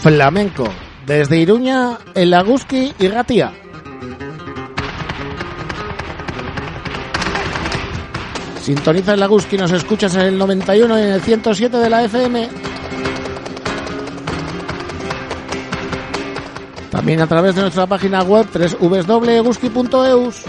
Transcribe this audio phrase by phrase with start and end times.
[0.00, 0.68] Flamenco.
[1.06, 3.52] Desde Iruña, el Laguski y Ratia.
[8.62, 12.48] Sintoniza el Laguski, nos escuchas en el 91 y en el 107 de la FM.
[16.90, 18.46] También a través de nuestra página web
[18.80, 20.44] www.guski.eus.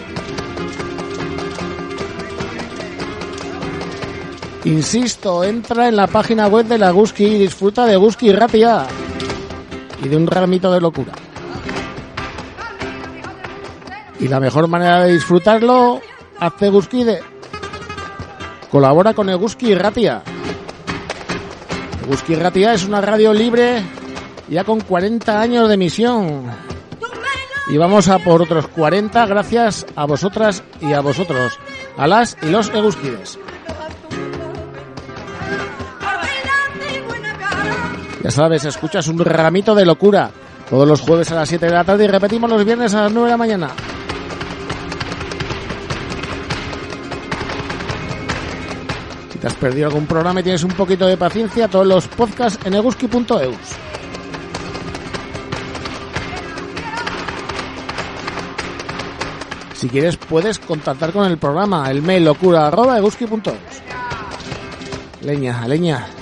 [4.64, 8.86] Insisto, entra en la página web de la Guski y disfruta de Guski Ratia
[10.02, 11.14] y de un ramito de locura.
[14.20, 16.02] Y la mejor manera de disfrutarlo,
[16.40, 17.22] hace Guskide.
[18.70, 20.22] Colabora con Eguski Ratia.
[22.04, 23.84] Eguski Ratia es una radio libre
[24.48, 26.44] ya con 40 años de emisión.
[27.70, 31.58] Y vamos a por otros 40 gracias a vosotras y a vosotros,
[31.98, 33.40] a las y los Eguskides.
[38.24, 40.32] Ya sabes, escuchas un ramito de locura
[40.70, 43.12] todos los jueves a las 7 de la tarde y repetimos los viernes a las
[43.12, 43.70] 9 de la mañana.
[49.32, 52.66] Si te has perdido algún programa y tienes un poquito de paciencia, todos los podcasts
[52.66, 53.58] en eguski.eus.
[59.74, 62.70] Si quieres puedes contactar con el programa, el mail locura.
[65.22, 66.21] Leña, leña.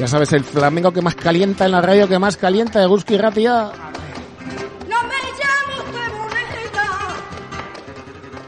[0.00, 3.18] Ya sabes, el flamenco que más calienta en la radio, que más calienta de Guski
[3.18, 3.70] Ratia.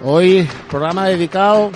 [0.03, 1.71] Hoy programa dedicado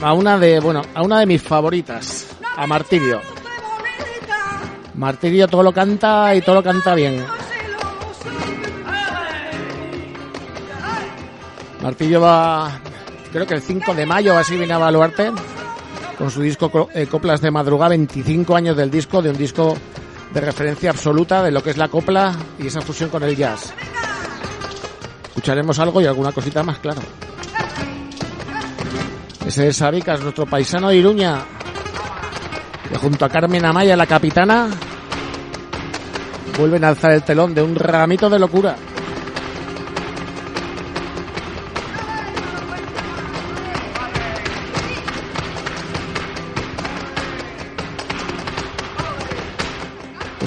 [0.00, 3.20] a una de, bueno, a una de mis favoritas, a Martirio.
[4.94, 7.22] Martirio todo lo canta y todo lo canta bien.
[11.82, 12.80] Martirio va,
[13.30, 15.30] creo que el 5 de mayo así viene a evaluarte
[16.18, 19.76] con su disco eh, Coplas de Madrugada, 25 años del disco, de un disco
[20.32, 23.72] de referencia absoluta de lo que es la copla y esa fusión con el jazz.
[25.28, 27.02] Escucharemos algo y alguna cosita más, claro.
[29.46, 31.44] Ese es Saricas, nuestro paisano de Iruña,
[32.88, 34.68] que junto a Carmen Amaya, la capitana,
[36.56, 38.76] vuelven a alzar el telón de un ramito de locura.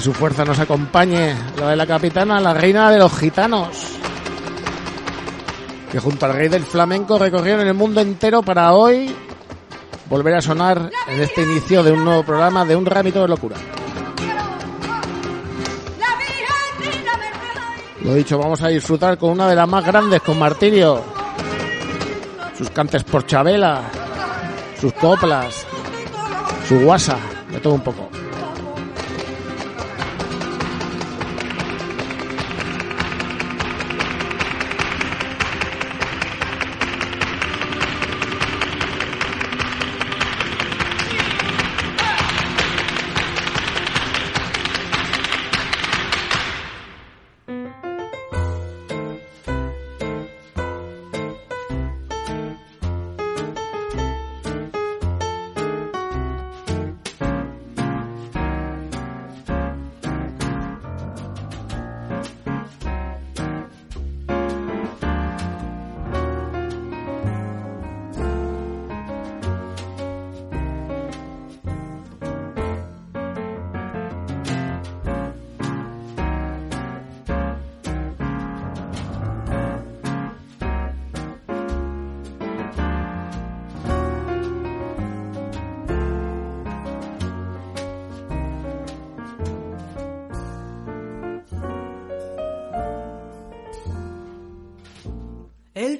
[0.06, 3.70] Su fuerza nos acompañe, la de la capitana, la reina de los gitanos,
[5.90, 9.12] que junto al rey del flamenco recorrieron el mundo entero para hoy
[10.08, 13.56] volver a sonar en este inicio de un nuevo programa de un ramito de locura.
[18.02, 21.02] Lo dicho, vamos a disfrutar con una de las más grandes, con Martirio.
[22.56, 23.82] Sus cantes por Chabela,
[24.80, 25.66] sus coplas,
[26.68, 27.18] su guasa,
[27.50, 28.15] de todo un poco.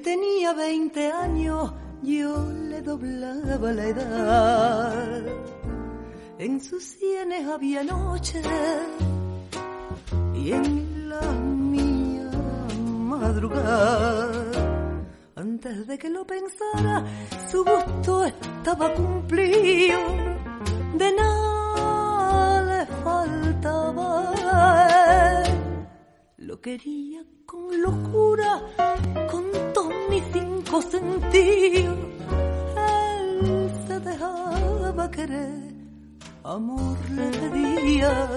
[0.07, 2.31] Tenía 20 años, yo
[2.71, 5.25] le doblaba la edad.
[6.39, 8.41] En sus sienes había noche
[10.33, 12.31] y en la mía
[13.11, 14.31] madrugada.
[15.35, 17.05] Antes de que lo pensara,
[17.51, 19.99] su gusto estaba cumplido.
[21.01, 24.33] De nada le faltaba.
[26.37, 28.63] Lo quería con locura,
[29.33, 29.66] con
[30.77, 31.99] cinco sentidos.
[32.77, 35.75] Él se dejaba querer,
[36.45, 38.29] amor le pedía,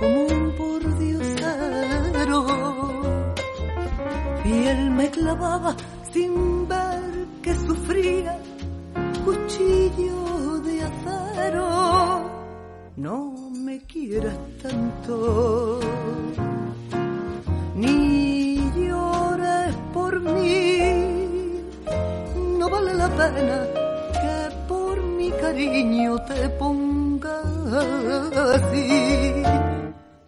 [0.00, 2.46] como un pordiosero
[4.44, 5.74] y él me clavaba
[6.12, 8.38] sin ver que sufría
[9.24, 12.30] cuchillo de acero.
[12.96, 15.80] No me quieras tanto,
[23.16, 23.58] pena
[24.22, 24.36] que
[24.68, 27.40] por mi cariño te ponga
[28.54, 29.42] así.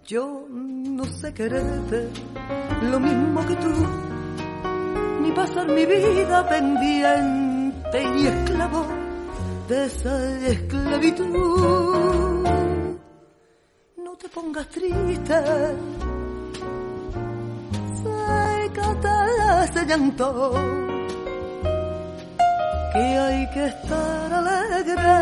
[0.07, 2.09] Yo no sé quererte
[2.91, 3.73] lo mismo que tú
[5.23, 8.87] ni pasar mi vida pendiente y esclavo
[9.69, 12.49] de esa esclavitud.
[13.97, 15.35] No te pongas triste,
[18.03, 19.09] sécate
[19.65, 20.88] ese llanto,
[22.99, 25.19] que hay que estar alegre,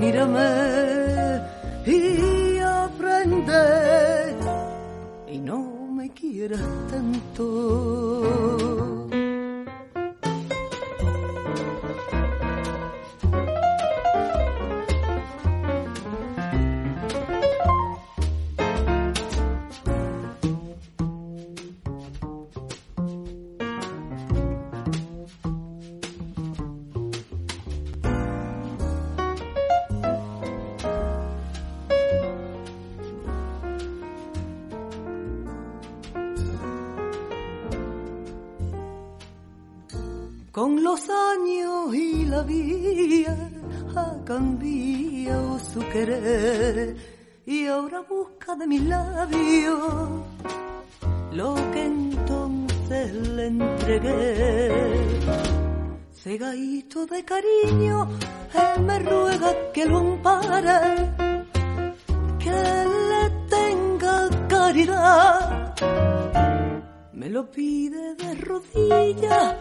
[0.00, 1.40] mírame
[1.84, 3.64] y aprende
[5.26, 5.60] y no
[5.96, 8.26] me quieras tanto.
[47.46, 50.22] Y ahora busca de mis labios
[51.32, 55.20] lo que entonces le entregué.
[56.12, 58.08] Cegadito de cariño,
[58.54, 61.12] él me ruega que lo ampare,
[62.38, 62.50] que
[63.10, 65.74] le tenga caridad.
[67.12, 69.54] Me lo pide de rodillas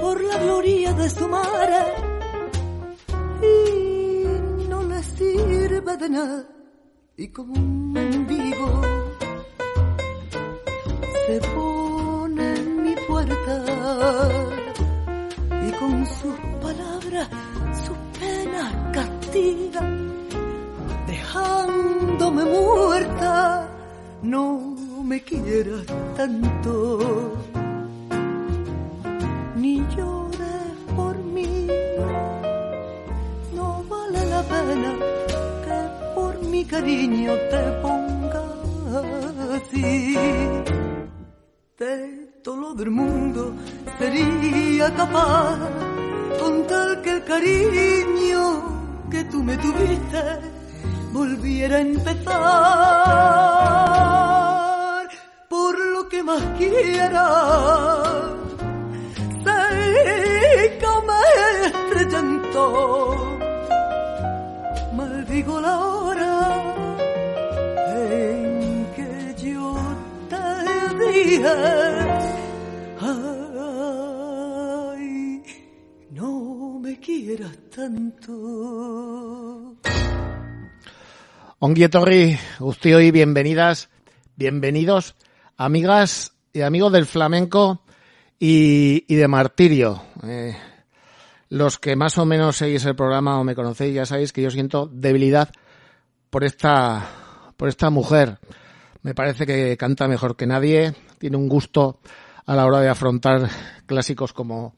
[0.00, 1.78] por la gloria de su madre
[3.42, 3.93] y
[5.84, 6.44] nada
[7.16, 8.82] y como un mendigo
[11.26, 13.64] se pone en mi puerta
[15.68, 17.28] y con sus palabras
[17.84, 19.82] sus penas castiga
[21.06, 23.68] dejándome muerta.
[24.22, 25.86] No me quieras
[26.16, 27.36] tanto
[36.66, 38.44] cariño te ponga
[39.56, 40.16] así.
[41.78, 41.94] De
[42.42, 43.54] todo del mundo
[43.98, 45.58] sería capaz
[46.40, 48.42] con tal que el cariño
[49.10, 50.22] que tú me tuviste
[51.12, 52.28] volviera a empezar
[55.48, 57.24] por lo que más quiera
[60.80, 61.12] como
[61.64, 63.38] este llanto.
[64.96, 65.93] Maldigo la hora
[74.20, 75.42] ay,
[76.10, 79.76] no me quieras tanto.
[83.10, 83.88] Bienvenidas,
[84.36, 85.14] bienvenidos,
[85.56, 87.82] amigas y amigos del flamenco
[88.38, 90.02] y, y de martirio.
[90.24, 90.54] Eh,
[91.48, 94.50] los que más o menos seguís el programa o me conocéis ya sabéis que yo
[94.50, 95.50] siento debilidad
[96.28, 97.08] por esta,
[97.56, 98.38] por esta mujer.
[99.02, 101.98] Me parece que canta mejor que nadie, tiene un gusto
[102.46, 103.48] a la hora de afrontar
[103.86, 104.74] clásicos como,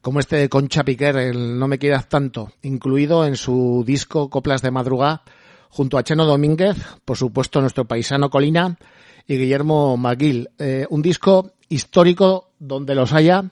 [0.00, 4.62] como este de Concha Piquer, el No me quieras tanto, incluido en su disco Coplas
[4.62, 5.22] de Madrugada,
[5.68, 8.78] junto a Cheno Domínguez, por supuesto nuestro paisano Colina
[9.26, 10.50] y Guillermo Maguil.
[10.58, 13.50] Eh, un disco histórico donde los haya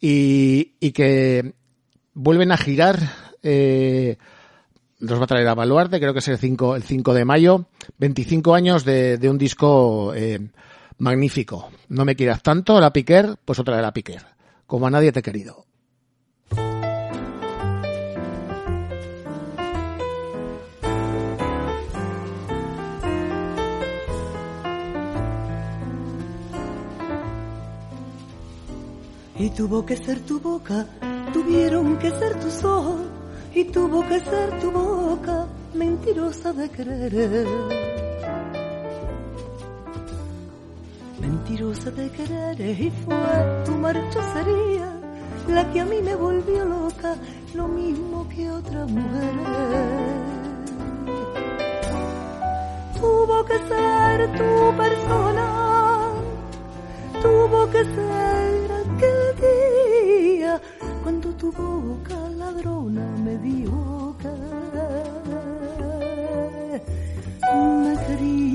[0.00, 1.54] y, y que
[2.14, 2.98] vuelven a girar.
[3.42, 4.16] Eh,
[5.00, 7.66] nos va a traer a Baluarte, creo que es el 5, el 5 de mayo.
[7.98, 10.48] 25 años de, de un disco eh,
[11.02, 11.70] magnífico.
[11.88, 14.24] No me quieras tanto, la Piquer, pues otra de la Piquer.
[14.66, 15.66] Como a nadie te he querido.
[29.38, 30.86] y tuvo que ser tu boca,
[31.32, 33.00] tuvieron que ser tus ojos
[33.52, 37.91] y tuvo que ser tu boca mentirosa de querer.
[41.22, 43.72] Mentirosa de querer y fue tu
[44.34, 44.88] sería
[45.48, 47.14] la que a mí me volvió loca,
[47.54, 49.34] lo mismo que otra mujer.
[53.00, 56.10] Tuvo que ser tu persona,
[57.22, 60.60] tuvo que ser aquel día
[61.02, 64.32] cuando tu boca ladrona me dio que
[67.84, 68.52] me quería.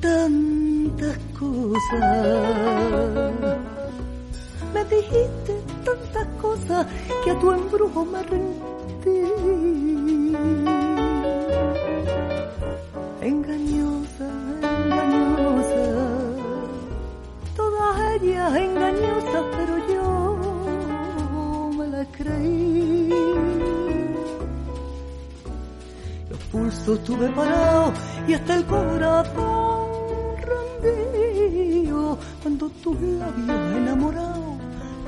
[0.00, 2.04] Tantas cosas.
[4.72, 5.52] Me dijiste
[5.84, 6.86] tantas cosas
[7.22, 8.54] que a tu embrujo me rendí
[13.22, 14.28] engañosa,
[14.62, 15.84] engañosa,
[17.56, 22.93] todas ellas engañosas, pero yo me las creí.
[26.54, 27.94] Los pulsos tuve parados
[28.28, 29.88] y hasta el corazón
[30.82, 34.58] rendido cuando tus labios enamorados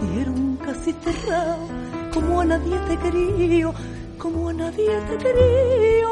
[0.03, 1.71] dijeron casi cerrados
[2.13, 3.71] como a nadie te quería,
[4.19, 6.07] como a nadie te quería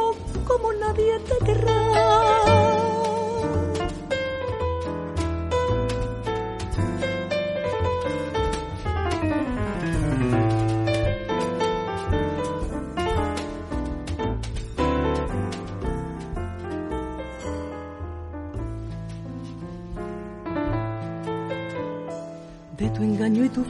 [0.47, 2.74] como nadie te querrá.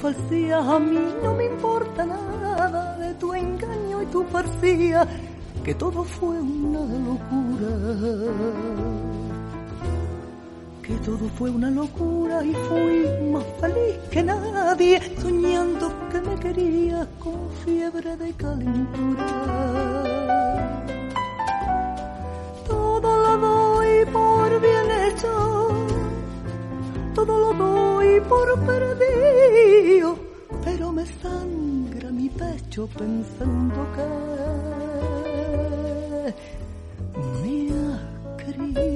[0.05, 5.09] Falsía a mí no me importa nada, de tu engaño y tu falsía
[5.65, 7.73] que todo fue una locura,
[10.83, 17.09] que todo fue una locura y fui más feliz que nadie, soñando que me querías
[17.19, 20.04] con fiebre de calentura.
[28.29, 30.17] Por perdido,
[30.65, 34.07] pero me sangra mi pecho pensando que
[37.43, 38.94] me ha querido.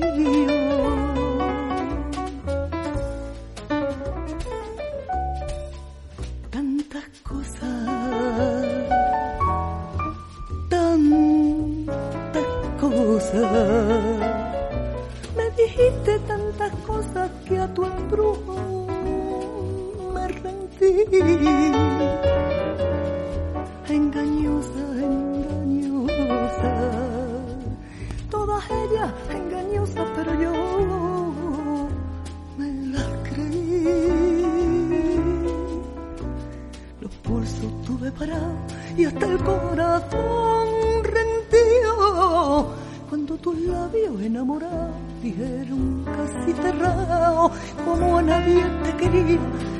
[43.49, 47.51] Tus labios enamorados dijeron casi cerrado,
[47.83, 49.39] como a nadie te quería,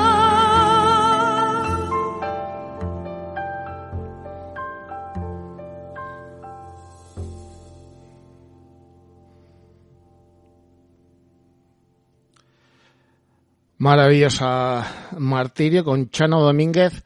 [13.78, 14.86] Maravillosa
[15.18, 17.04] Martirio con Chano Domínguez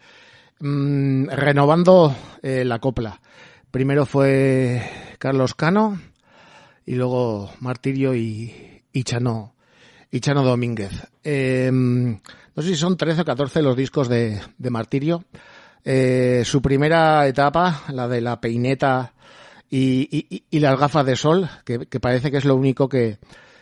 [0.60, 3.20] mmm, renovando eh, la copla.
[3.72, 4.82] Primero fue
[5.20, 6.00] Carlos Cano
[6.86, 9.54] y luego Martirio y, y Chano
[10.12, 10.92] Domínguez.
[11.24, 15.24] Eh, no sé si son 13 o 14 los discos de, Martirio.
[15.84, 19.14] Eh, su primera etapa, la de la peineta
[19.70, 23.18] y, las gafas de sol, que, parece que es lo único que,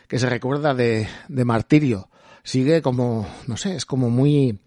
[0.08, 2.08] que se recuerda de, de Martirio
[2.42, 4.58] sigue como, no sé, es como muy,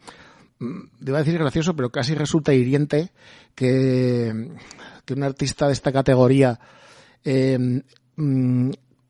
[0.60, 3.12] debo decir gracioso, pero casi resulta hiriente
[3.54, 4.52] que,
[5.10, 6.60] un artista de esta categoría,
[7.24, 7.82] eh,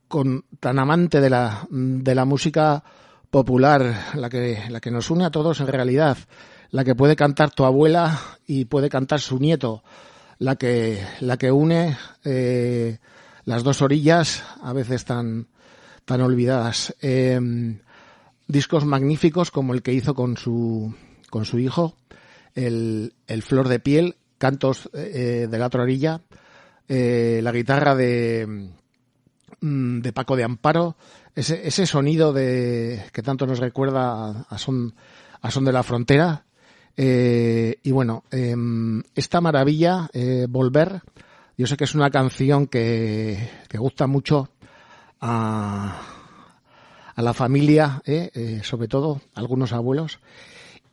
[0.08, 2.84] con tan amante de la, música
[3.30, 6.18] popular, la que, la que nos une a todos en realidad,
[6.72, 9.84] la que puede cantar tu abuela y puede cantar su nieto,
[10.40, 12.98] la que, la que une eh,
[13.46, 15.48] las dos orillas, a veces tan,
[16.06, 16.96] tan olvidadas.
[17.02, 17.40] Eh,
[18.48, 20.94] discos magníficos como el que hizo con su,
[21.36, 21.98] con su hijo,
[22.54, 26.22] el, el Flor de Piel, Cantos eh, de la otra orilla,
[26.88, 28.70] eh, la guitarra de,
[29.60, 30.96] mm, de Paco de Amparo,
[31.36, 34.96] ese, ese sonido de, que tanto nos recuerda a, son,
[35.42, 36.46] a son de la frontera,
[36.96, 41.02] Eh, y bueno, em, esta maravilla, eh, Volver,
[41.58, 44.48] yo sé que es una canción que, que gusta mucho
[45.20, 46.00] a,
[47.14, 50.20] a la familia, eh, eh, sobre todo a algunos abuelos.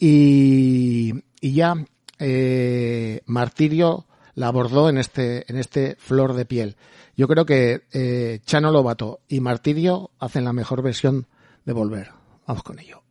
[0.05, 1.77] Y, y ya
[2.19, 6.75] eh, Martirio la abordó en este, en este Flor de Piel.
[7.17, 11.29] Yo creo que eh, Chano Lobato y Martirio hacen la mejor versión
[11.65, 12.11] de Volver.
[12.49, 13.02] Vamos con ello.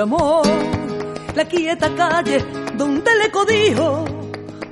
[0.00, 0.46] Amor
[1.34, 2.44] la quieta calle
[2.76, 4.04] donde le codijo.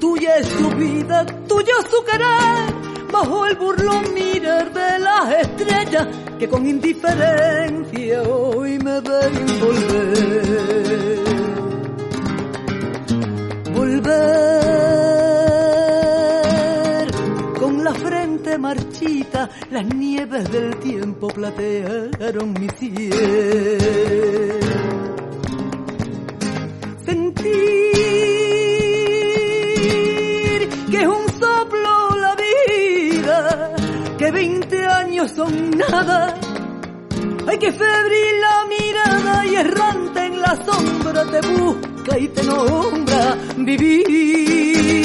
[0.00, 2.75] Tuya es su vida, tuyo su querer,
[3.12, 6.06] bajo el burlón mirar de las estrellas
[6.38, 11.18] que con indiferencia hoy me ven volver.
[13.75, 14.28] Volver
[17.58, 23.98] con la frente marchita, las nieves del tiempo platearon mi cielo
[37.58, 45.04] que febril la mirada y errante en la sombra te busca y te nombra vivir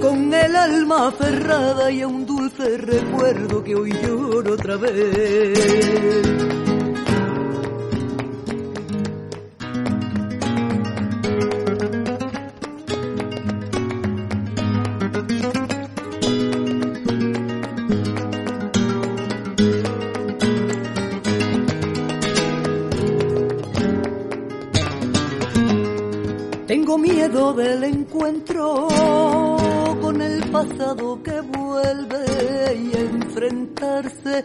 [0.00, 6.41] con el alma aferrada y a un dulce recuerdo que hoy lloro otra vez.
[28.32, 28.88] Encuentro
[30.00, 34.44] con el pasado que vuelve y enfrentarse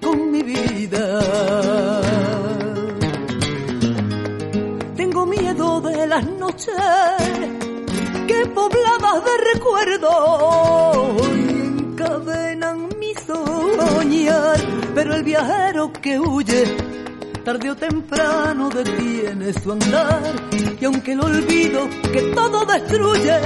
[0.00, 1.20] con mi vida.
[4.96, 6.74] Tengo miedo de las noches
[8.26, 14.58] que pobladas de recuerdos encadenan mi soñar,
[14.94, 16.64] pero el viajero que huye
[17.44, 20.34] tarde o temprano detiene su andar
[20.78, 23.38] y aunque el olvido que todo destruye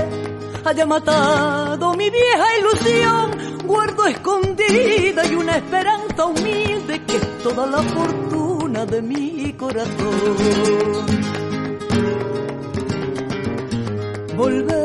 [0.65, 3.31] haya matado mi vieja ilusión,
[3.67, 10.37] guardo escondida y una esperanza humilde que es toda la fortuna de mi corazón.
[14.37, 14.82] Volver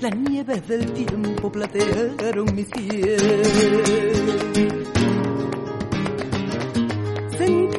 [0.00, 3.44] las nieves del tiempo platearon mi cielo.
[7.38, 7.72] Sentir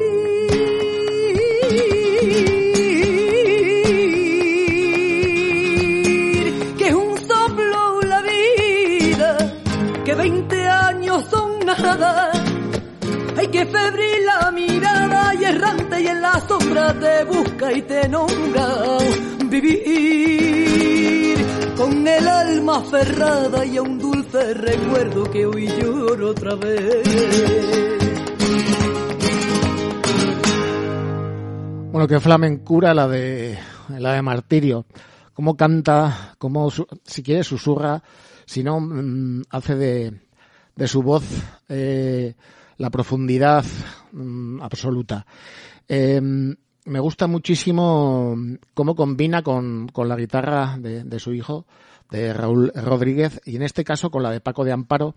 [6.76, 9.54] que es un soplo la vida,
[10.04, 12.32] que 20 años son nada.
[13.36, 18.08] Hay que febril la mirada y errante y en la sombra te busca y te
[18.08, 18.98] nombra
[19.44, 20.47] vivir
[22.18, 27.06] el alma aferrada y a un dulce recuerdo que hoy lloro otra vez.
[31.92, 34.86] Bueno, qué flamencura la de la de Martirio.
[35.32, 36.68] Cómo canta, cómo
[37.04, 38.02] si quiere susurra,
[38.44, 40.20] si no mm, hace de,
[40.74, 41.24] de su voz
[41.68, 42.34] eh,
[42.78, 43.64] la profundidad
[44.12, 45.24] mm, absoluta.
[45.88, 48.36] Eh, me gusta muchísimo
[48.74, 51.66] cómo combina con, con la guitarra de su hijo,
[52.10, 55.14] de Raúl Rodríguez, y en este caso con la de Paco de Amparo,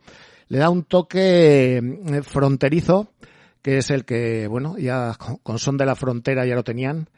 [0.47, 3.13] le da un toque eh, fronterizo
[3.62, 7.10] que es el que, bueno, ya con Son de la Frontera ya lo tenían,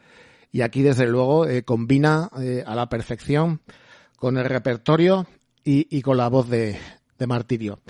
[0.52, 3.60] y aquí desde luego eh, combina eh, a la perfección
[4.16, 5.26] con el repertorio
[5.64, 6.78] y, con la voz de,
[7.26, 7.80] Martirio.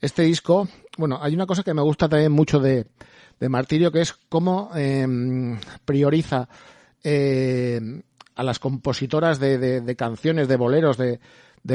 [0.00, 2.86] Este disco, bueno, hay una cosa que me gusta también mucho de,
[3.40, 6.48] Martirio, que es cómo em, prioriza
[7.04, 7.80] eh,
[8.38, 11.18] a las compositoras de, canciones, de boleros, de,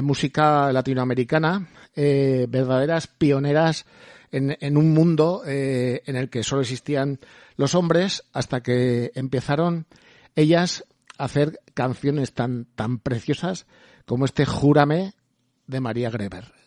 [0.02, 3.86] música latinoamericana, verdaderas pioneras
[4.32, 7.20] en, un mundo en el que solo existían
[7.58, 9.88] los hombres hasta que empezaron
[10.38, 10.86] ellas
[11.18, 13.66] hacer canciones tan, tan preciosas
[14.06, 15.16] como este Júrame
[15.68, 16.63] de María Greber.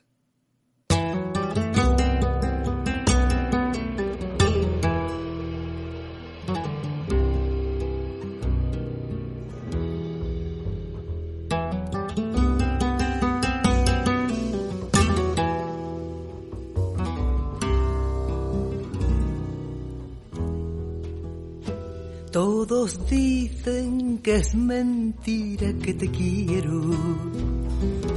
[22.36, 26.82] Todos dicen que es mentira que te quiero,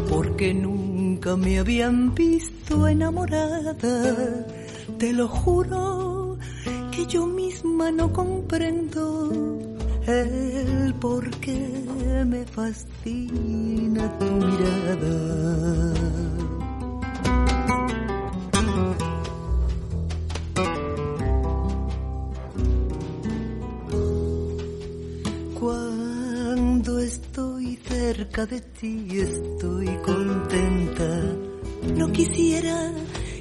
[0.10, 3.78] porque nunca me habían visto enamorada.
[4.98, 6.38] Te lo juro
[6.92, 9.32] que yo misma no comprendo
[10.06, 16.29] el por qué me fascina tu mirada.
[28.46, 31.36] De ti estoy contenta.
[31.96, 32.92] No quisiera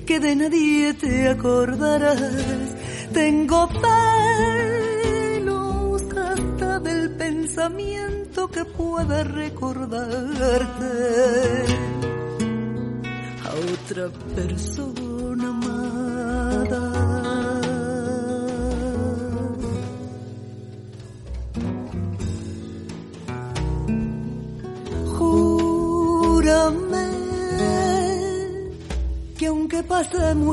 [0.05, 2.75] que de nadie te acordaras.
[3.13, 3.69] Tengo
[5.41, 10.87] celos hasta del pensamiento que pueda recordarte
[13.45, 15.08] a otra persona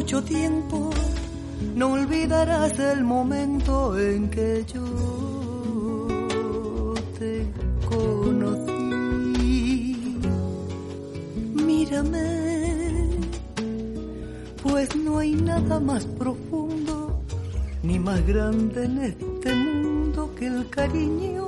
[0.06, 0.92] mucho tiempo,
[1.74, 4.84] no olvidarás el momento en que yo
[7.18, 7.52] te
[7.90, 8.78] conocí.
[11.56, 13.10] Mírame,
[14.62, 17.20] pues no hay nada más profundo
[17.82, 21.48] ni más grande en este mundo que el cariño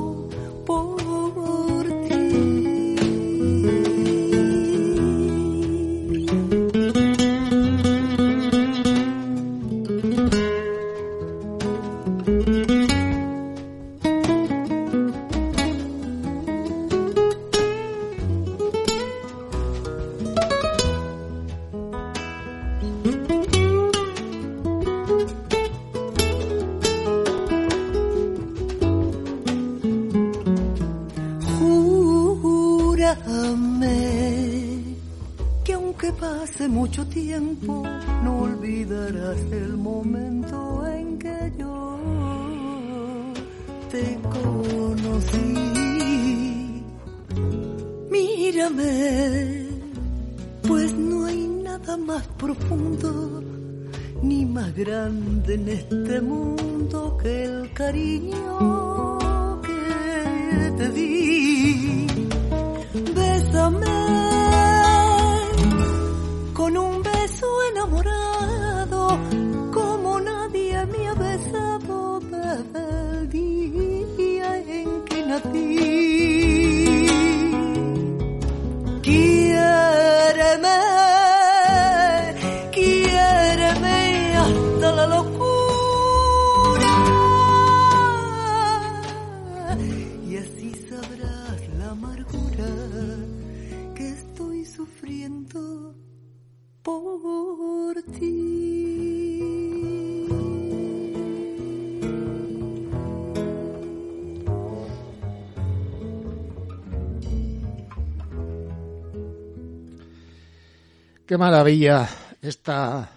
[111.31, 112.09] Qué maravilla
[112.41, 113.09] esta,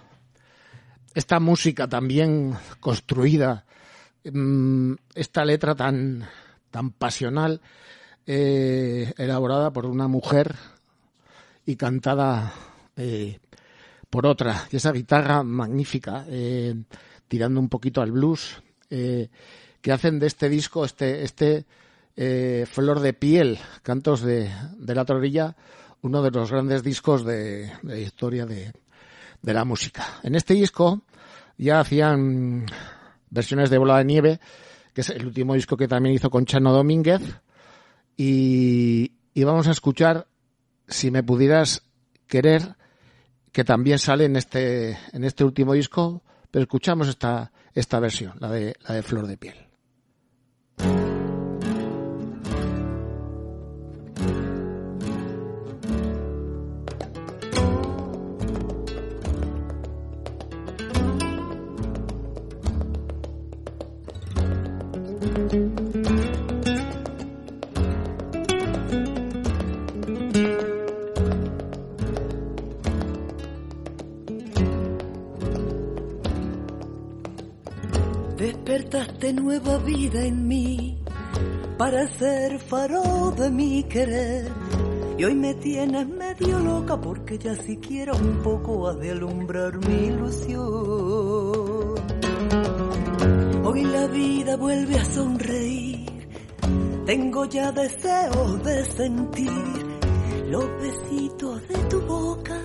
[1.12, 3.64] esta música tan bien construida,
[4.22, 6.24] mm, esta letra tan,
[6.70, 7.60] tan pasional,
[8.24, 10.54] eh, elaborada por una mujer
[11.66, 12.52] y cantada
[12.96, 13.40] eh,
[14.08, 14.68] por otra.
[14.70, 16.72] Y esa guitarra magnífica, eh,
[17.26, 21.64] tirando un poquito al blues, que hacen de este disco, este, este
[22.66, 25.56] Flor de Piel, Cantos de, de la Torrilla,
[26.04, 28.72] uno de los grandes discos de, de historia de,
[29.42, 30.20] la música.
[30.22, 31.02] En este disco
[31.56, 32.66] ya hacían
[33.30, 34.40] versiones de Bola de Nieve,
[34.92, 37.22] que es el último disco que también hizo con Chano Domínguez,
[38.16, 40.26] y, y vamos a escuchar
[40.86, 41.82] Si me pudieras
[42.26, 42.76] querer,
[43.50, 48.50] que también sale en este, en este último disco, pero escuchamos esta, esta versión, la
[48.50, 49.56] de, la de Flor de Piel.
[79.24, 80.98] Despertaste nueva vida en mí
[81.78, 84.52] para ser faro de mi querer.
[85.16, 90.08] Y hoy me tienes medio loca porque ya siquiera un poco has de alumbrar mi
[90.08, 90.62] ilusión.
[93.64, 96.28] Hoy la vida vuelve a sonreír.
[97.06, 99.86] Tengo ya deseos de sentir
[100.50, 102.60] los besitos de tu boca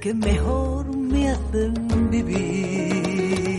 [0.00, 3.53] que mejor me hacen vivir.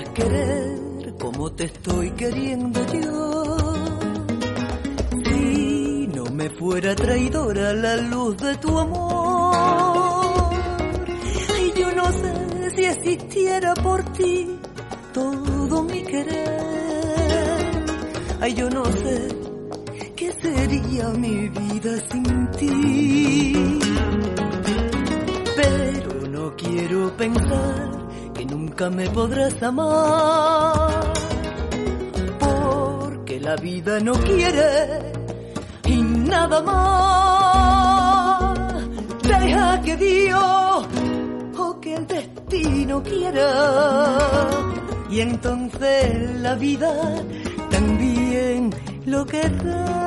[0.00, 3.46] Querer como te estoy queriendo yo,
[5.24, 10.54] si no me fuera traidora la luz de tu amor,
[11.54, 14.58] ay yo no sé si existiera por ti
[15.12, 17.84] todo mi querer,
[18.40, 19.28] ay yo no sé
[20.16, 23.52] qué sería mi vida sin ti.
[25.54, 28.01] Pero no quiero pensar
[28.72, 31.12] nunca me podrás amar.
[32.40, 35.12] Porque la vida no quiere
[35.84, 38.58] y nada más.
[39.22, 40.86] Deja que Dios
[41.58, 44.48] o que el destino quiera.
[45.10, 47.22] Y entonces la vida
[47.70, 48.70] también
[49.04, 50.01] lo querrá.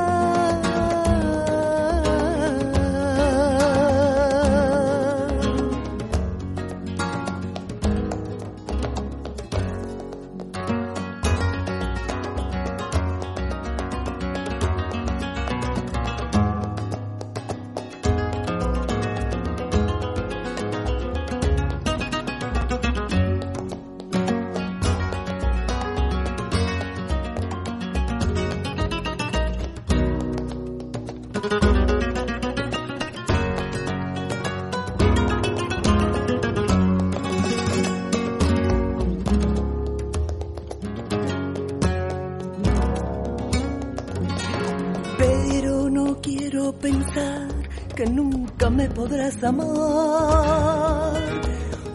[48.06, 51.14] Que nunca me podrás amar,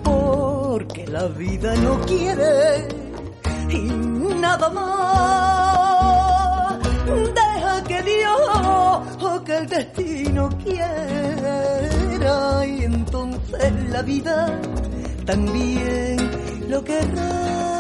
[0.03, 2.89] porque la vida no quiere
[3.69, 3.79] y
[4.41, 6.81] nada más.
[7.07, 8.41] Deja que Dios
[9.23, 14.61] o que el destino quiera y entonces la vida
[15.27, 16.19] también
[16.69, 17.80] lo querrá.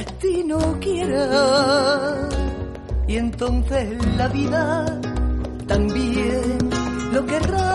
[0.00, 2.28] Destino quiera.
[3.06, 5.00] Y entonces la vida
[5.66, 6.58] también
[7.12, 7.66] lo querrá.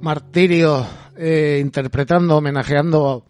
[0.00, 3.24] Martirio, eh, interpretando, homenajeando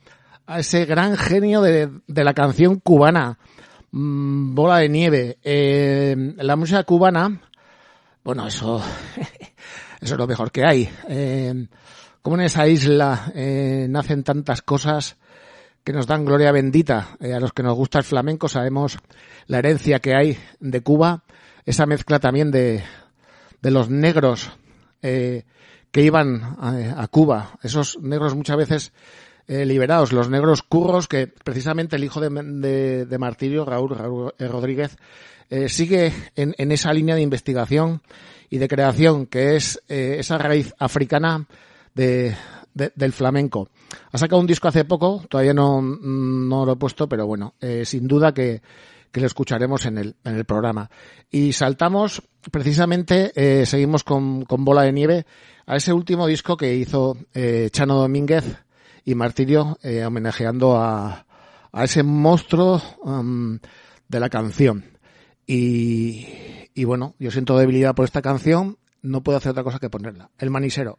[0.50, 3.38] a ese gran genio de, de la canción cubana,
[3.92, 5.38] mm, Bola de Nieve.
[5.44, 7.40] Eh, la música cubana,
[8.24, 8.82] bueno, eso,
[10.00, 10.90] eso es lo mejor que hay.
[11.08, 11.68] Eh,
[12.20, 15.18] como en esa isla eh, nacen tantas cosas
[15.84, 17.16] que nos dan gloria bendita.
[17.20, 18.98] A los que nos gusta el flamenco sabemos
[19.46, 21.22] la herencia que hay de Cuba,
[21.64, 22.82] esa mezcla también de,
[23.62, 24.50] de los negros
[25.00, 28.92] que iban a, Cuba, esos negros muchas veces
[29.50, 34.96] eh, liberados, los negros curros que precisamente el hijo de, de, Martirio, Raúl, Raúl Rodríguez,
[35.66, 38.02] sigue en, en, esa línea de investigación
[38.48, 41.48] y de creación que es esa raíz africana
[41.92, 42.36] de,
[42.72, 43.68] del flamenco.
[44.12, 47.84] Ha sacado un disco hace poco, todavía no, no lo he puesto, pero bueno, eh,
[47.84, 48.62] sin duda que,
[49.10, 50.90] que, lo escucharemos en el, en el programa.
[51.30, 55.26] Y saltamos, precisamente, eh, seguimos con, con, Bola de Nieve,
[55.66, 58.44] a ese último disco que hizo eh, Chano Domínguez
[59.04, 61.26] y Martirio, eh, homenajeando a,
[61.72, 62.82] a ese monstruo
[64.08, 64.84] de la canción.
[65.46, 66.26] Y,
[66.74, 70.30] y bueno, yo siento debilidad por esta canción, no puedo hacer otra cosa que ponerla.
[70.38, 70.98] El manisero.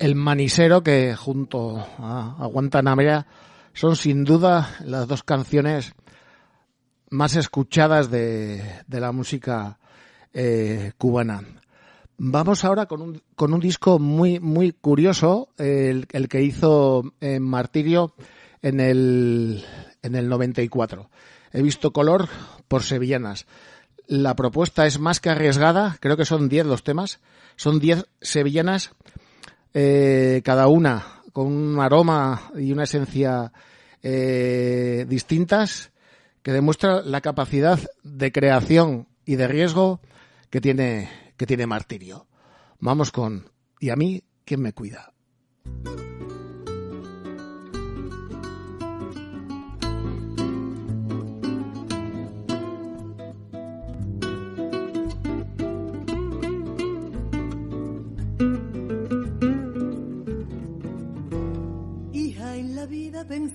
[0.00, 3.26] El Manisero, que junto a, Guantanamera
[3.74, 5.92] son sin duda las dos canciones
[7.10, 9.78] más escuchadas de, la música
[10.32, 11.42] eh, cubana.
[12.16, 17.40] Vamos ahora con un, con un disco muy, muy curioso, el, que hizo en eh,
[17.40, 18.14] Martirio
[18.62, 19.62] en el,
[20.00, 21.10] en el 94.
[21.52, 22.26] He visto color
[22.68, 23.44] por sevillanas.
[24.06, 27.20] La propuesta es más que arriesgada, creo que son 10 los temas.
[27.56, 28.92] Son 10 sevillanas
[29.74, 33.52] eh, cada una con un aroma y una esencia
[34.02, 35.92] eh, distintas
[36.42, 40.00] que demuestra la capacidad de creación y de riesgo
[40.48, 42.26] que tiene que tiene martirio.
[42.80, 43.50] Vamos con
[43.80, 45.12] ¿Y a mí quién me cuida?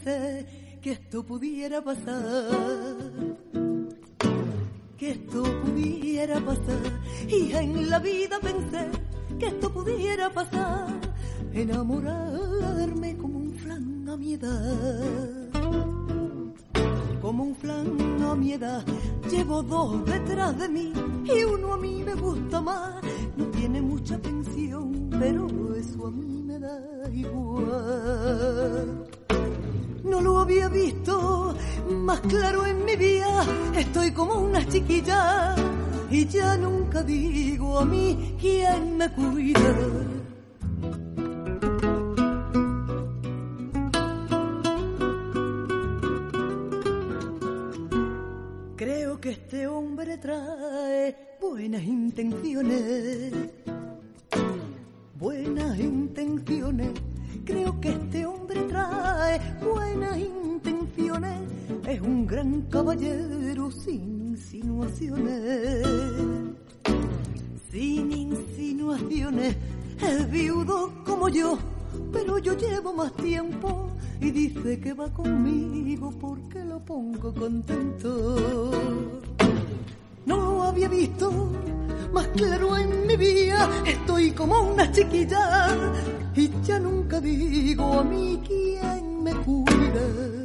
[0.05, 0.45] Pensé
[0.81, 2.45] que esto pudiera pasar
[4.97, 6.79] que esto pudiera pasar.
[7.27, 8.89] Y en la vida pensé
[9.37, 10.87] que esto pudiera pasar.
[11.53, 15.49] Enamorarme como un flan a mi edad.
[17.21, 18.85] Como un flan a mi edad.
[19.29, 20.93] Llevo dos detrás de mí
[21.25, 23.03] y uno a mí me gusta más.
[23.35, 26.79] No tiene mucha pensión, pero eso a mí me da
[27.11, 29.05] igual
[30.05, 31.55] no lo había visto
[31.89, 33.45] más claro en mi vida.
[33.75, 35.55] Estoy como una chiquilla
[36.09, 39.75] y ya nunca digo a mí quién me cuida.
[48.75, 53.33] Creo que este hombre trae buenas intenciones,
[55.17, 56.91] buenas intenciones
[57.45, 58.24] Creo que este
[62.69, 65.87] caballero sin insinuaciones.
[67.71, 69.55] Sin insinuaciones,
[70.01, 71.57] es viudo como yo,
[72.11, 73.89] pero yo llevo más tiempo
[74.21, 78.71] y dice que va conmigo porque lo pongo contento.
[80.25, 81.31] No había visto
[82.13, 85.67] más claro en mi vida, estoy como una chiquilla
[86.33, 90.44] y ya nunca digo a mí quién me cuida.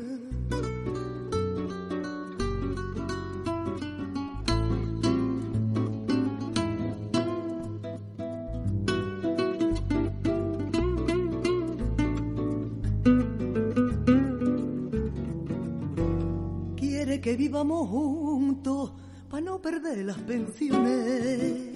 [17.62, 18.92] Vivamos juntos
[19.28, 21.68] para no perder las pensiones,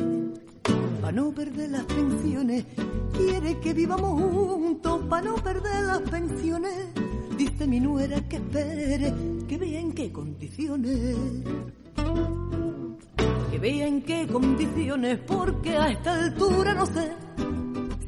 [1.03, 2.65] para no perder las pensiones,
[3.13, 6.87] quiere que vivamos juntos para no perder las pensiones.
[7.37, 9.13] Dice mi nuera que espere,
[9.47, 11.17] que vea en qué condiciones,
[13.51, 17.13] que vea en qué condiciones, porque a esta altura no sé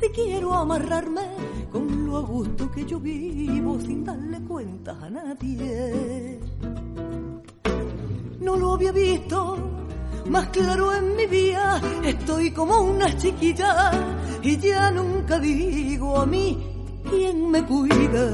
[0.00, 1.28] si quiero amarrarme
[1.70, 6.40] con lo a gusto que yo vivo sin darle cuentas a nadie
[8.40, 9.56] no lo había visto
[10.28, 11.80] más claro en mi vida.
[12.04, 13.90] Estoy como una chiquilla
[14.42, 16.58] y ya nunca digo a mí
[17.08, 18.30] quién me cuida.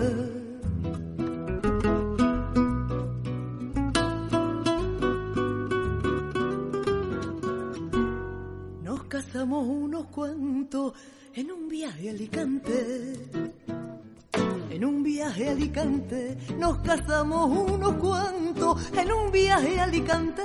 [8.82, 10.94] Nos casamos unos cuantos
[11.34, 13.62] en un viaje a Alicante
[14.72, 18.41] en un viaje a Alicante nos casamos unos cuantos.
[18.62, 20.42] En un viaje a Alicante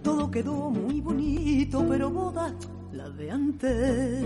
[0.00, 2.52] todo quedó muy bonito, pero bodas
[2.92, 4.24] las de antes.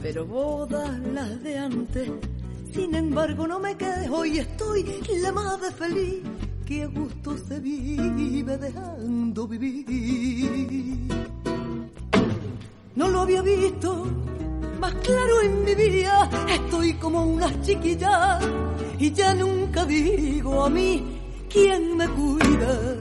[0.00, 2.08] Pero bodas las de antes.
[2.72, 4.84] Sin embargo no me quejo y estoy
[5.20, 6.22] la más de feliz
[6.64, 11.08] que a gusto se vive dejando vivir.
[12.94, 14.06] No lo había visto
[14.78, 16.30] más claro en mi vida.
[16.48, 18.38] Estoy como una chiquilla
[19.00, 21.13] y ya nunca digo a mí
[21.54, 22.96] quién me cuida.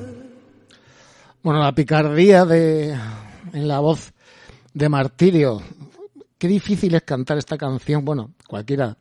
[1.41, 2.91] Bueno, la picardía de
[3.53, 4.13] en la voz
[4.73, 5.61] de Martirio.
[6.37, 8.95] Qué difícil es cantar esta canción, bueno, cualquiera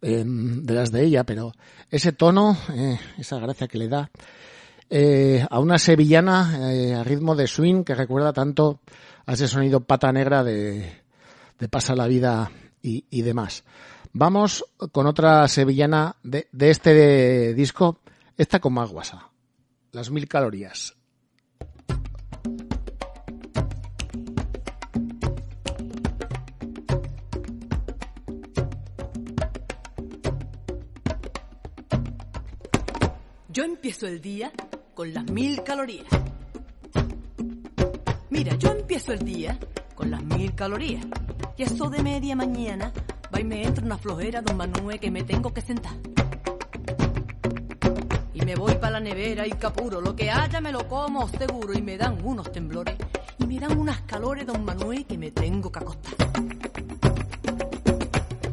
[0.00, 1.52] em, de las de ella, pero
[1.90, 4.10] ese tono, eh, esa gracia que le da
[4.90, 8.80] eh, a una sevillana eh, a ritmo de swing que recuerda tanto
[9.26, 11.02] a ese sonido pata negra de,
[11.58, 12.50] de Pasa la Vida
[12.82, 13.64] y, demás.
[14.12, 18.00] Vamos con otra sevillana de, este disco,
[18.36, 19.30] esta con más guasa,
[19.92, 20.96] las mil calorías.
[33.48, 34.52] Yo empiezo el día
[34.94, 36.08] con las mil calorías.
[38.30, 39.56] Mira, yo empiezo el día
[39.94, 41.06] con las mil calorías.
[41.56, 42.92] Y eso de media mañana
[43.32, 45.94] va y me entra una flojera, don Manuel, que me tengo que sentar
[48.44, 50.00] me voy para la nevera y capuro.
[50.00, 52.96] Lo que haya me lo como seguro y me dan unos temblores
[53.38, 56.14] y me dan unas calores, don Manuel, que me tengo que acostar.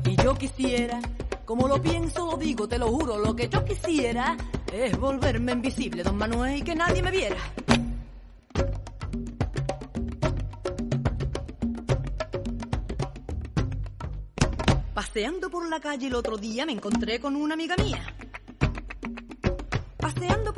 [0.06, 1.00] Y yo quisiera,
[1.46, 4.38] como lo pienso, lo digo, te lo juro, lo que yo quisiera
[4.72, 7.38] es volverme invisible, don Manuel, y que nadie me viera.
[14.94, 18.11] Paseando por la calle el otro día me encontré con una amiga mía.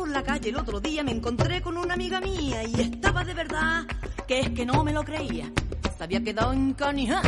[0.04, 3.34] Por la calle el otro día me encontré con una amiga mía y estaba de
[3.34, 3.86] verdad
[4.28, 5.50] que es que no me lo creía.
[5.98, 7.22] Se había quedado en canija.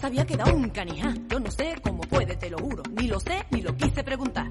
[0.00, 1.14] Se había quedado en canija.
[1.28, 2.82] Yo no sé cómo puede, te lo juro.
[2.90, 4.48] Ni lo sé ni lo quise preguntar.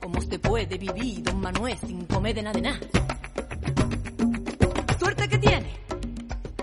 [0.00, 2.80] ¿Cómo se puede vivir, don Manuel, sin comer de nada de nada?
[4.98, 5.76] Suerte que tiene.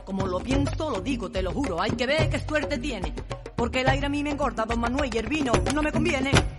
[0.04, 1.82] Como lo pienso, lo digo, te lo juro.
[1.82, 3.14] Hay que ver qué suerte tiene.
[3.56, 6.57] Porque el aire a mí me engorda, don Manuel, y el vino no me conviene.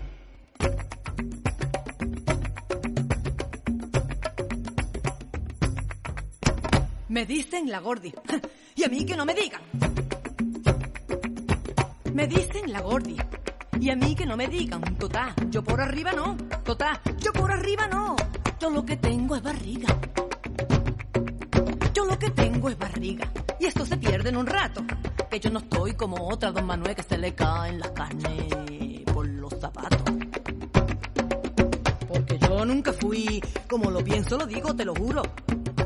[7.18, 8.14] Me dicen la gordi.
[8.76, 9.60] Y a mí que no me digan.
[12.14, 13.16] Me dicen la gordi.
[13.80, 14.80] Y a mí que no me digan.
[14.96, 16.36] Totá, yo por arriba no.
[16.62, 18.14] Totá, yo por arriba no.
[18.60, 19.98] Yo lo que tengo es barriga.
[21.92, 23.28] Yo lo que tengo es barriga.
[23.58, 24.84] Y esto se pierde en un rato.
[25.28, 29.26] Que yo no estoy como otra don Manuel que se le caen las carnes por
[29.26, 30.02] los zapatos.
[32.06, 35.22] Porque yo nunca fui, como lo pienso, lo digo, te lo juro.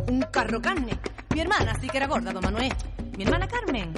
[0.08, 1.00] Un carro carne.
[1.32, 2.72] Mi hermana sí que era gorda, don Manuel.
[3.16, 3.94] Mi hermana Carmen.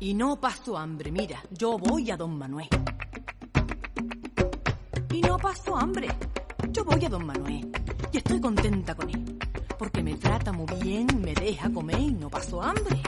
[0.00, 2.68] Y no paso hambre, mira, yo voy a don Manuel.
[5.10, 6.08] Y no paso hambre,
[6.70, 7.70] yo voy a don Manuel.
[8.12, 9.38] Y estoy contenta con él.
[9.78, 13.00] Porque me trata muy bien, me deja comer y no paso hambre.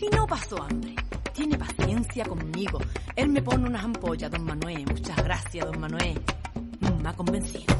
[0.00, 0.94] Y no paso hambre.
[1.34, 2.78] Tiene paciencia conmigo.
[3.16, 4.86] Él me pone unas ampollas, don Manuel.
[4.86, 6.20] Muchas gracias, don Manuel.
[7.02, 7.74] Me ha convencido.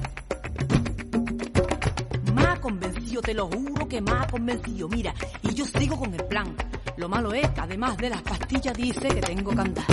[2.35, 4.89] Me ha convencido, te lo juro que me ha convencido.
[4.89, 6.57] Mira, y yo sigo con el plan.
[6.97, 9.85] Lo malo es que además de las pastillas dice que tengo que andar.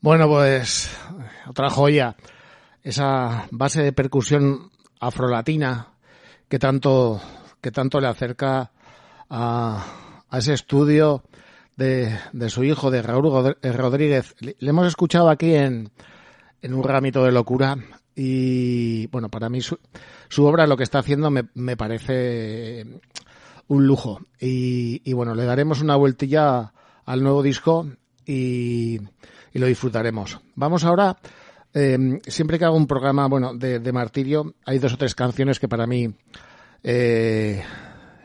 [0.00, 0.90] Bueno, pues
[1.46, 2.16] otra joya.
[2.82, 5.88] Esa base de percusión afrolatina
[6.48, 7.20] que tanto,
[7.60, 8.70] que tanto le acerca
[9.28, 9.84] a,
[10.30, 11.24] a ese estudio
[11.76, 14.34] de, de, su hijo, de Raúl Rodríguez.
[14.40, 15.90] Le, le hemos escuchado aquí en,
[16.62, 17.76] en, un ramito de locura
[18.14, 19.78] y, bueno, para mí su,
[20.28, 22.86] su obra, lo que está haciendo, me, me parece
[23.68, 24.20] un lujo.
[24.40, 26.72] Y, y, bueno, le daremos una vueltilla
[27.04, 27.86] al nuevo disco
[28.24, 28.98] y,
[29.52, 30.40] y lo disfrutaremos.
[30.54, 31.16] Vamos ahora,
[31.74, 35.60] eh, siempre que hago un programa, bueno, de, de, martirio, hay dos o tres canciones
[35.60, 36.14] que para mí
[36.82, 37.62] eh,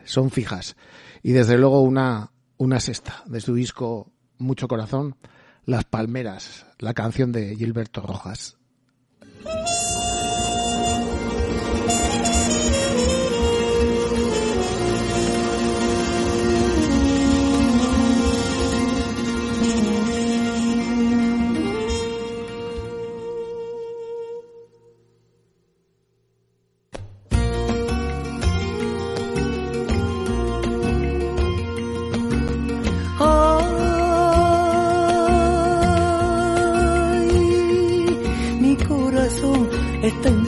[0.05, 0.75] son fijas.
[1.21, 2.31] Y desde luego una,
[2.61, 5.15] una sexta de su disco Mucho Corazón,
[5.65, 8.59] Las Palmeras, la canción de Gilberto Rojas.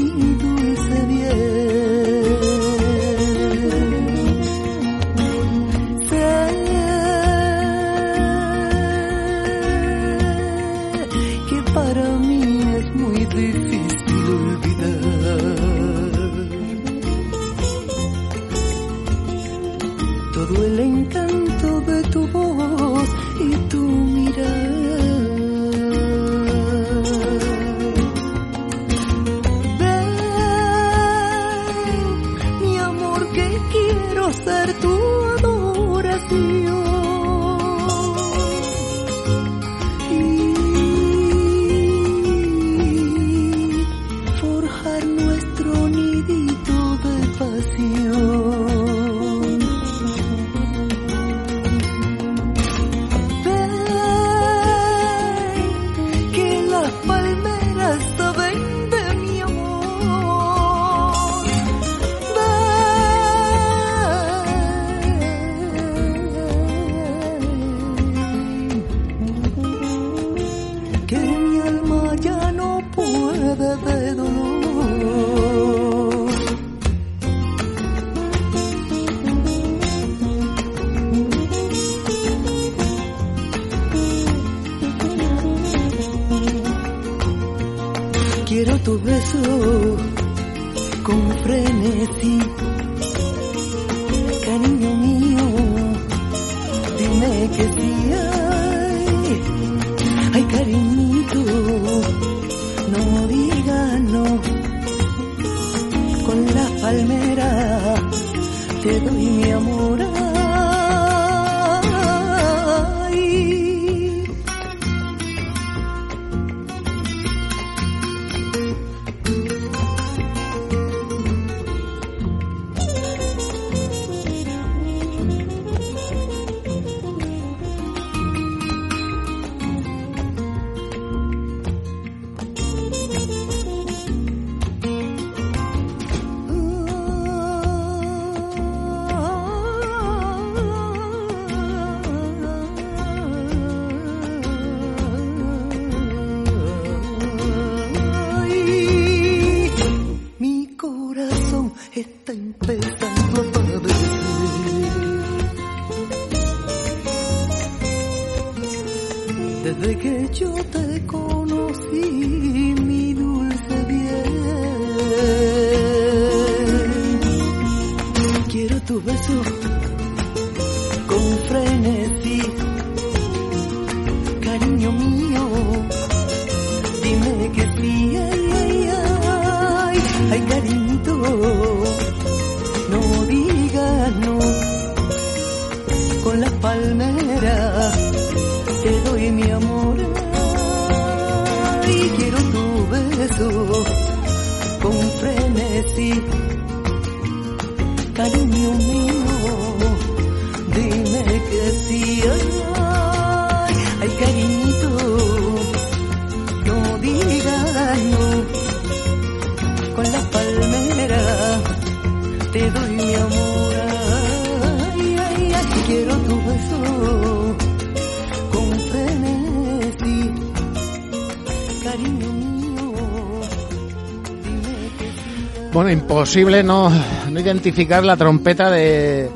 [225.90, 226.88] Imposible no,
[227.30, 229.28] no identificar la trompeta de,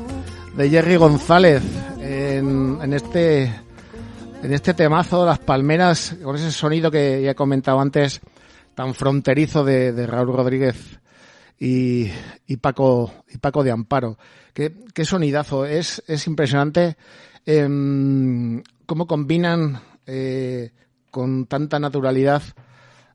[0.55, 1.61] de Jerry González
[1.99, 3.43] en, en este
[4.41, 8.21] en este temazo Las Palmeras, con ese sonido que ya he comentado antes,
[8.73, 10.99] tan fronterizo de, de Raúl Rodríguez
[11.59, 12.09] y,
[12.47, 14.17] y Paco y Paco de Amparo.
[14.53, 16.95] Qué, qué sonidazo, es, es impresionante
[17.45, 20.71] em, cómo combinan eh,
[21.11, 22.43] con tanta naturalidad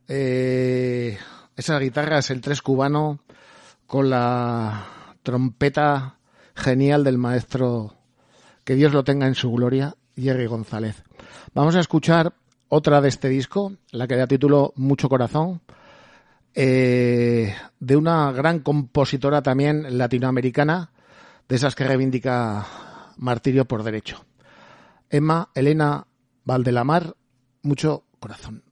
[0.09, 1.17] eh,
[1.57, 3.21] esas guitarras, el tres cubano,
[3.91, 4.87] con la
[5.25, 6.21] trompeta
[6.55, 7.97] genial del maestro,
[8.63, 11.03] que Dios lo tenga en su gloria, Jerry González.
[11.55, 12.33] Vamos a escuchar
[12.69, 15.61] otra de este disco, la que da título Mucho Corazón,
[16.55, 20.93] eh, de una gran compositora también latinoamericana,
[21.49, 22.65] de esas que reivindica
[23.17, 24.25] martirio por derecho.
[25.09, 26.07] Emma Elena
[26.45, 27.17] Valdelamar,
[27.63, 28.70] Mucho Corazón.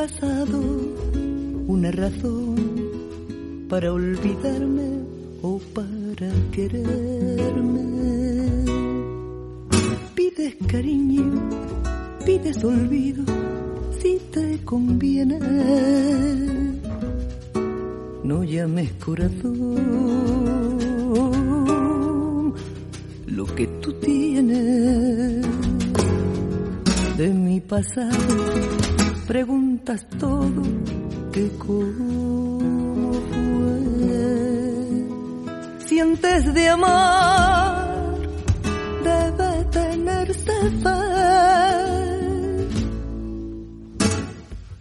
[0.00, 0.62] Pasado
[1.66, 2.56] una razón
[3.68, 4.88] para olvidarme
[5.42, 7.84] o para quererme.
[10.14, 11.50] Pides cariño,
[12.24, 13.24] pides olvido,
[14.00, 15.38] si te conviene.
[18.24, 19.76] No llames corazón
[23.26, 25.46] lo que tú tienes
[27.18, 28.99] de mi pasado
[29.30, 30.62] preguntas todo
[31.30, 33.80] que cómo fue
[35.86, 38.16] sientes de amar
[39.04, 41.00] debe tenerse fe.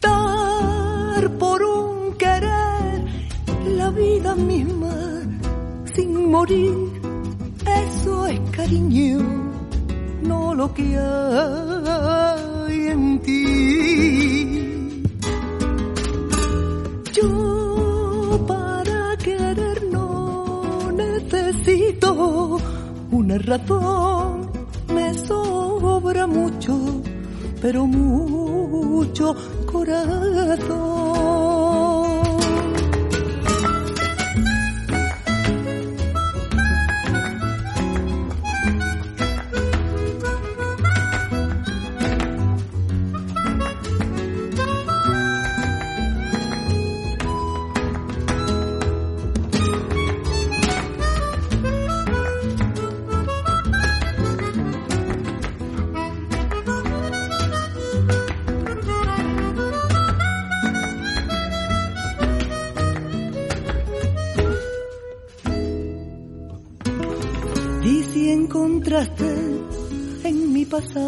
[0.01, 3.03] Dar por un querer
[3.77, 4.95] la vida misma
[5.93, 6.73] sin morir
[7.85, 9.19] eso es cariño
[10.23, 14.18] no lo que hay en ti.
[23.29, 24.49] Una razón,
[24.91, 27.03] me sobra mucho,
[27.61, 29.35] pero mucho
[29.71, 31.48] corazón.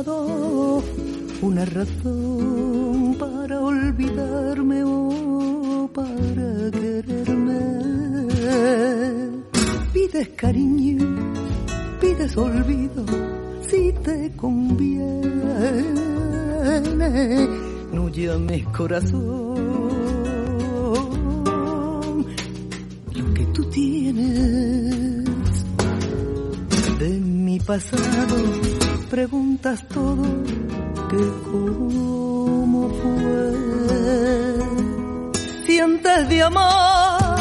[0.08, 7.60] Una razón para olvidarme o para quererme,
[9.94, 11.34] pides cariño,
[12.00, 13.06] pides olvido,
[13.70, 15.30] si te conviene,
[17.94, 19.52] no llames corazón
[23.14, 25.26] lo que tú tienes
[26.98, 30.24] de mi pasado preguntas todo
[31.10, 33.52] que cómo fue
[35.66, 37.40] sientes de amor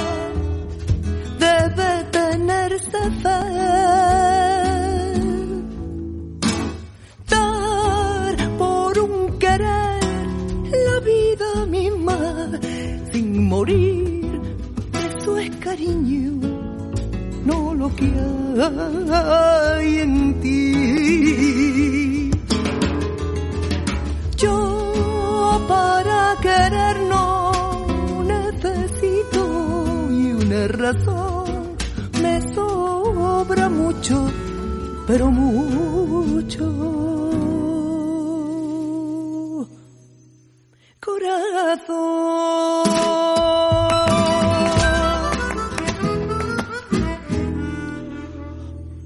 [1.39, 3.41] debe tenerse fe
[7.35, 10.01] dar por un querer
[10.89, 12.19] la vida misma
[13.13, 14.41] sin morir
[15.09, 16.33] eso es cariño
[17.45, 18.11] no lo que
[19.13, 20.60] hay en ti.
[33.69, 34.31] Mucho,
[35.07, 36.67] pero mucho.
[41.01, 42.31] Corazón.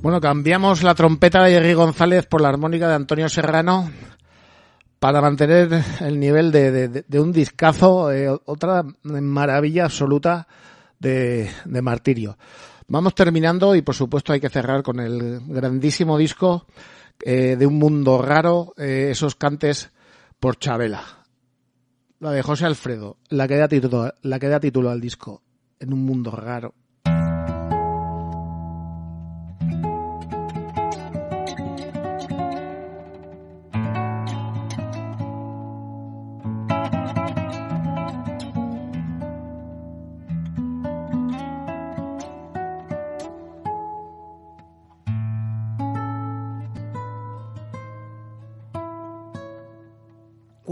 [0.03, 3.90] Bueno, cambiamos la trompeta de Jerry González por la armónica de Antonio Serrano
[4.99, 10.47] para mantener el nivel de, un discazo, eh, otra maravilla absoluta
[10.99, 11.51] de,
[11.82, 12.36] martirio.
[12.87, 16.66] Vamos terminando y por supuesto hay que cerrar con el grandísimo disco
[17.20, 19.91] eh, de un mundo raro, eh, esos cantes
[20.39, 21.24] por Chabela.
[22.20, 25.43] La de José Alfredo, la que da título, la que da título al disco,
[25.80, 26.74] en un mundo raro.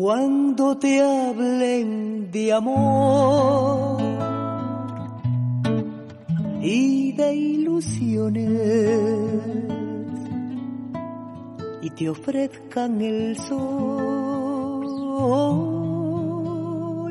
[0.03, 4.03] Cuando te hablen de amor
[6.61, 8.51] y de ilusiones
[11.83, 14.83] y te ofrezcan el sol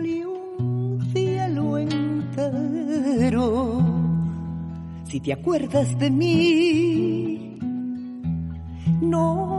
[0.06, 3.82] y un cielo entero,
[5.06, 7.58] si te acuerdas de mí,
[9.00, 9.51] no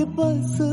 [0.00, 0.69] que vas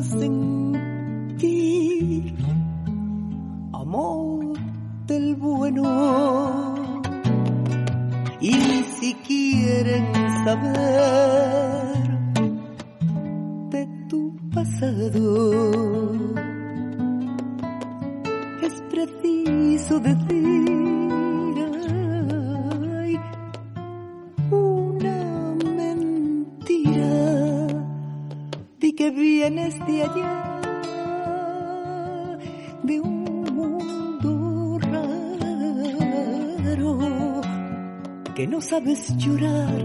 [38.87, 39.76] que no sabes llorar,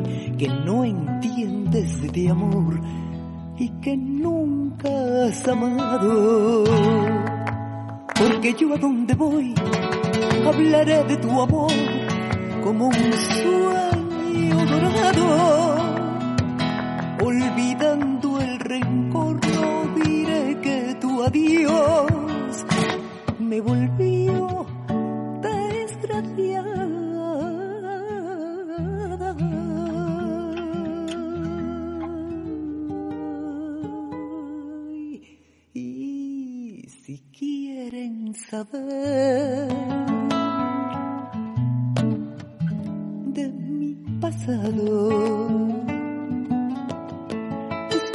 [44.44, 45.68] pasado,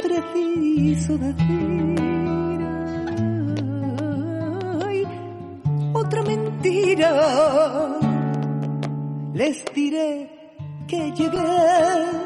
[0.02, 1.98] preciso decir
[5.94, 7.10] otra mentira.
[9.34, 10.28] Les diré
[10.86, 12.17] que llegué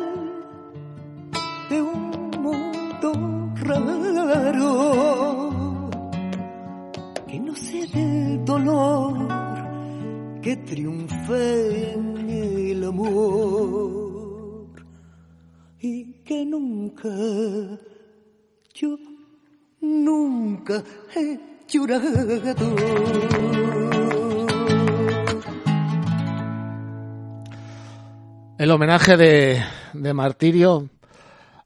[28.73, 30.89] homenaje de, Martirio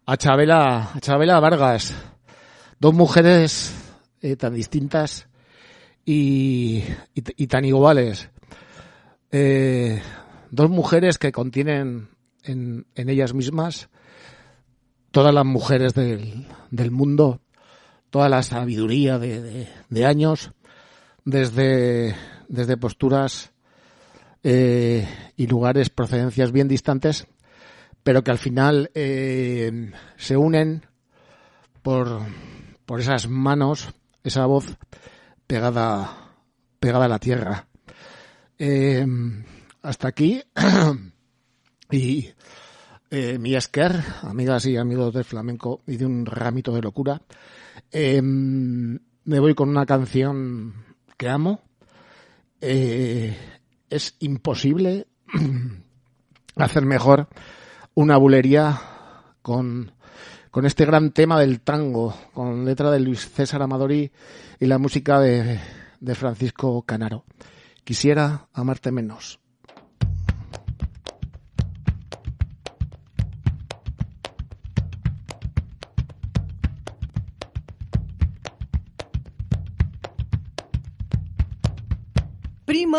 [0.04, 1.94] a Chabela, a Chabela Vargas.
[2.78, 3.72] Dos mujeres
[4.20, 5.28] eh, tan distintas
[6.04, 6.82] y,
[7.48, 8.30] tan iguales.
[9.30, 10.02] Eh,
[10.50, 12.08] dos mujeres que contienen
[12.42, 13.88] en, ellas mismas
[15.10, 17.40] todas las mujeres del, mundo,
[18.10, 20.52] toda la sabiduría de, años,
[21.24, 22.14] desde
[22.78, 23.52] posturas
[24.48, 27.26] eh, y lugares, procedencias bien distantes,
[28.04, 30.86] pero que al final eh, se unen
[31.82, 32.20] por,
[32.84, 33.92] por esas manos,
[34.22, 34.78] esa voz
[35.48, 36.30] pegada,
[36.78, 37.66] pegada a la tierra.
[38.56, 39.04] Eh,
[39.82, 40.40] hasta aquí.
[41.90, 42.28] y
[43.10, 47.20] eh, mi Esker, amigas y amigos del flamenco y de un ramito de locura.
[47.90, 50.72] Em, me voy con una canción
[51.16, 51.62] que amo.
[53.90, 55.06] Es imposible
[56.56, 57.28] hacer mejor
[57.94, 58.80] una bulería
[59.42, 59.92] con,
[60.50, 64.10] con este gran tema del tango, con letra de Luis César Amadori
[64.60, 65.60] y la música de,
[66.00, 67.24] de Francisco Canaro.
[67.84, 69.38] Quisiera amarte menos.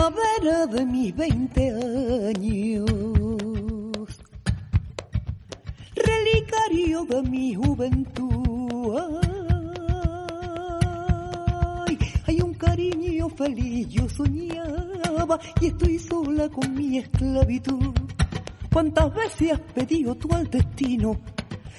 [0.08, 2.86] Primavera de mis veinte años,
[5.95, 8.97] relicario de mi juventud.
[11.86, 17.93] Ay, hay un cariño feliz, yo soñaba y estoy sola con mi esclavitud.
[18.72, 21.20] ¿Cuántas veces has pedido tú al destino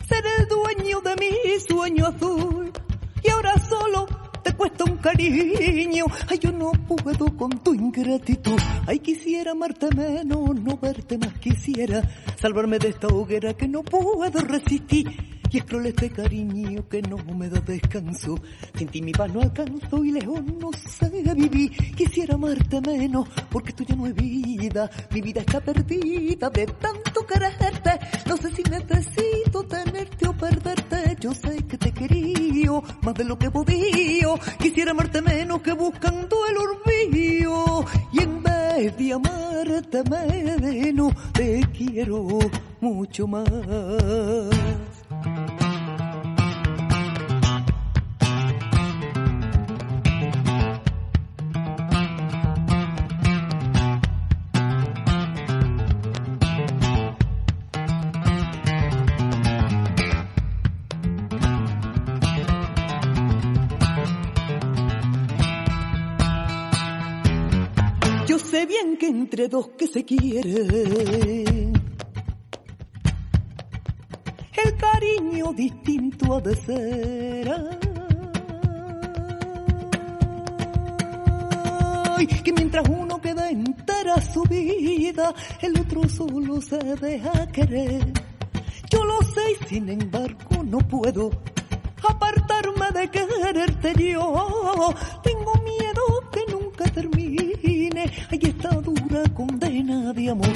[0.07, 2.71] ser el dueño de mi sueño azul?
[3.25, 4.07] Y ahora solo
[4.59, 6.05] cuesta un cariño.
[6.29, 8.59] Ay, yo no puedo con tu ingratitud.
[8.87, 12.03] Ay, quisiera amarte menos, no verte más quisiera.
[12.37, 15.38] Salvarme de esta hoguera que no puedo resistir.
[15.51, 18.39] Y es cruel este cariño que no me da descanso.
[18.77, 21.71] Sin ti mi paz no alcanzo y lejos no sé vivir.
[21.95, 24.91] Quisiera amarte menos porque tú ya no es vida.
[25.11, 27.99] Mi vida está perdida de tanto quererte.
[28.27, 31.17] No sé si necesito tenerte o perderte.
[31.21, 32.39] Yo sé que te quería
[33.03, 34.29] más de lo que podía.
[34.59, 37.85] Quisiera amarte menos que buscando el olvido.
[38.13, 42.39] Y en vez de amarte menos, te quiero
[42.81, 43.49] mucho más.
[68.29, 71.68] Yo sé bien que entre dos que se quieren,
[75.53, 77.79] distinto ha de ser.
[82.45, 88.13] Que mientras uno queda entera su vida, el otro solo se deja querer.
[88.91, 91.31] Yo lo sé y sin embargo no puedo
[92.09, 94.95] apartarme de quererte yo.
[95.23, 98.11] Tengo miedo que nunca termine.
[98.31, 100.49] Hay esta dura condena de amor.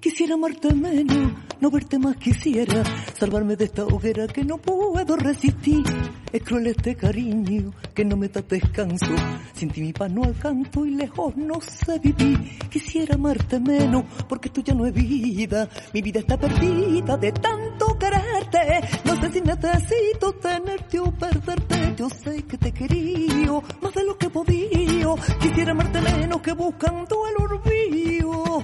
[0.00, 2.82] Quisiera amarte menos, no verte más quisiera,
[3.18, 5.84] salvarme de esta hoguera que no puedo resistir.
[6.32, 9.14] Es cruel este cariño que no me da descanso,
[9.54, 12.58] sin ti mi paz no alcanzo y lejos no sé vivir.
[12.70, 17.98] Quisiera amarte menos porque tú ya no es vida, mi vida está perdida de tanto
[17.98, 18.88] quererte.
[19.04, 23.52] No sé si necesito tenerte o perderte, yo sé que te quería
[23.82, 25.14] más de lo que podía.
[25.40, 28.62] Quisiera amarte menos que buscando el olvido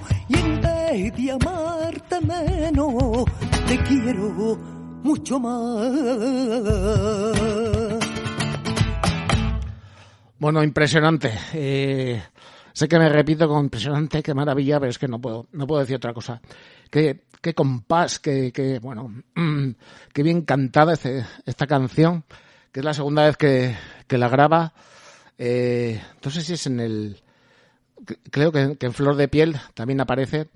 [0.87, 3.25] de amarte menos,
[3.67, 4.57] te quiero
[5.03, 5.91] mucho más.
[10.39, 11.33] Bueno, impresionante.
[11.53, 12.23] Eh,
[12.71, 15.81] sé que me repito con impresionante, qué maravilla, pero es que no puedo, no puedo
[15.81, 16.39] decir otra cosa.
[16.89, 19.69] Qué, qué compás, qué, qué bueno, mm,
[20.13, 22.23] qué bien cantada este, esta canción,
[22.71, 23.75] que es la segunda vez que,
[24.07, 24.73] que la graba.
[25.37, 27.21] Eh, no sé si es en el,
[28.31, 30.47] creo que en Flor de Piel también aparece,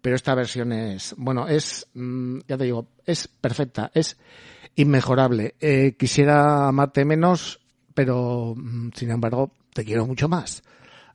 [0.00, 4.16] pero esta versión es, bueno, es, mm, ya te digo, es perfecta, es
[4.74, 5.54] inmejorable.
[5.60, 7.60] Eh, quisiera amarte menos,
[7.94, 10.62] pero mm, sin embargo te quiero mucho más.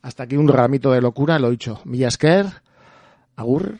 [0.02, 1.82] Hasta aquí un ramito de locura, lo he dicho.
[1.86, 2.48] Millasker,
[3.36, 3.80] Agur